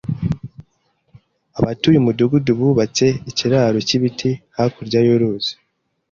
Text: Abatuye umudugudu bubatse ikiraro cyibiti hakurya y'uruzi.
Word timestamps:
Abatuye 1.59 1.97
umudugudu 1.99 2.51
bubatse 2.59 3.05
ikiraro 3.29 3.77
cyibiti 3.87 4.29
hakurya 4.55 4.99
y'uruzi. 5.07 5.51